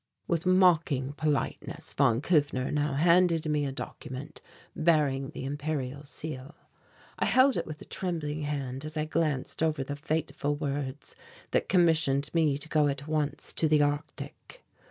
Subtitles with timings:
[0.27, 4.41] With mocking politeness von Kufner now handed me a document
[4.75, 6.55] bearing the imperial seal.
[7.19, 11.15] I held it with a trembling hand as I glanced over the fateful words
[11.51, 14.63] that commissioned me to go at once to the Arctic.